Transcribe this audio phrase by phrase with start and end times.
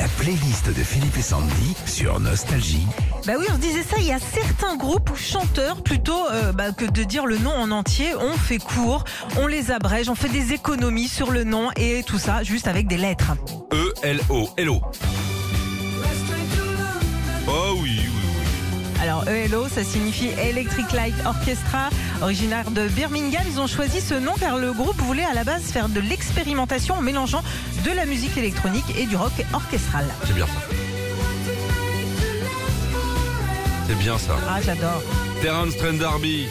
[0.00, 2.86] La playlist de Philippe et Sandy sur Nostalgie.
[3.26, 6.52] Bah oui, on se disait ça, il y a certains groupes ou chanteurs, plutôt euh,
[6.52, 9.04] bah, que de dire le nom en entier, on fait court,
[9.36, 12.86] on les abrège, on fait des économies sur le nom et tout ça juste avec
[12.86, 13.32] des lettres.
[13.74, 14.48] E-L-O.
[14.56, 14.80] Hello.
[17.46, 18.19] Oh oui, oui, oui.
[19.00, 21.88] Alors ELO, ça signifie Electric Light Orchestra,
[22.20, 23.42] originaire de Birmingham.
[23.46, 26.96] Ils ont choisi ce nom car le groupe voulait à la base faire de l'expérimentation
[26.96, 27.42] en mélangeant
[27.84, 30.04] de la musique électronique et du rock orchestral.
[30.26, 30.52] C'est bien ça.
[33.88, 34.36] C'est bien ça.
[34.48, 35.02] Ah, j'adore.
[35.40, 36.46] Terence Trent D'Arby.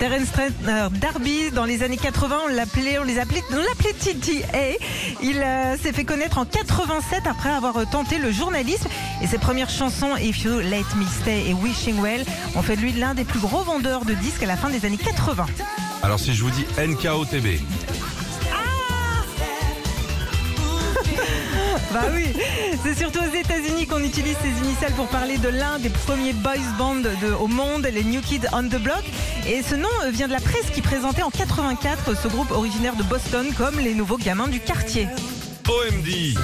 [0.00, 0.28] Terence
[0.66, 4.78] euh, D'Arby, dans les années 80, on l'appelait, on les appelait, on TTA.
[5.22, 8.88] Il euh, s'est fait connaître en 87 après avoir tenté le journalisme.
[9.22, 12.24] Et ses premières chansons, If You Let Me Stay et Wishing Well,
[12.56, 14.86] ont fait de lui l'un des plus gros vendeurs de disques à la fin des
[14.86, 15.44] années 80.
[16.02, 17.60] Alors si je vous dis NKOTB.
[21.92, 22.32] Bah oui,
[22.84, 26.54] c'est surtout aux États-Unis qu'on utilise ces initiales pour parler de l'un des premiers boys
[26.78, 27.02] bands
[27.40, 29.02] au monde, les New Kids on the Block.
[29.48, 32.94] Et ce nom euh, vient de la presse qui présentait en 84 ce groupe originaire
[32.94, 35.08] de Boston comme les nouveaux gamins du quartier.
[35.68, 36.38] OMD.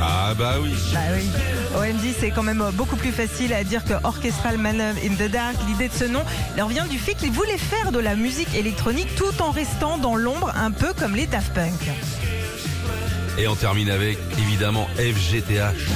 [0.00, 0.72] Ah bah oui.
[0.94, 1.28] Bah oui.
[1.76, 5.30] OMD, c'est quand même euh, beaucoup plus facile à dire que Orchestral Maneuver in the
[5.30, 5.56] Dark.
[5.66, 6.22] L'idée de ce nom
[6.56, 10.16] leur vient du fait qu'ils voulaient faire de la musique électronique tout en restant dans
[10.16, 11.90] l'ombre, un peu comme les Daft Punk.
[13.38, 15.88] Et on termine avec évidemment FGTH.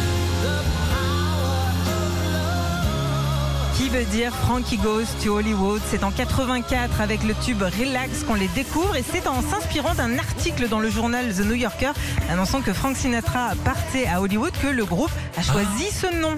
[3.77, 5.81] Qui veut dire Frankie Goes to Hollywood?
[5.91, 10.19] C'est en 84 avec le tube Relax qu'on les découvre et c'est en s'inspirant d'un
[10.19, 11.91] article dans le journal The New Yorker
[12.31, 16.37] annonçant que Frank Sinatra partait à Hollywood que le groupe a choisi ce nom.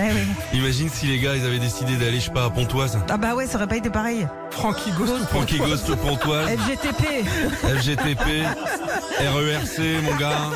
[0.00, 0.20] Eh oui.
[0.60, 2.98] Imagine si les gars ils avaient décidé d'aller je sais pas à Pontoise.
[3.08, 4.28] Ah bah ouais, ça aurait pas été pareil.
[4.50, 6.48] Frankie Ghost Frankie Ghost Pontoise.
[6.50, 7.24] FGTP.
[7.64, 8.44] FGTP.
[9.26, 10.50] RERC mon gars.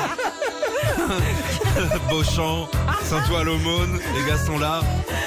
[2.09, 2.69] Beauchamp,
[3.03, 4.81] Saint-Ouen-l'Aumône, les gars sont là.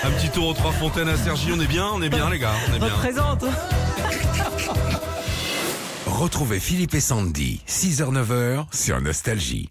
[0.04, 2.38] Un petit tour aux Trois Fontaines à Sergi, on est bien, on est bien les
[2.38, 2.88] gars, on est bien.
[2.88, 3.44] Représente.
[6.06, 9.64] Retrouvez Philippe et Sandy, 6h-9h sur Nostalgie.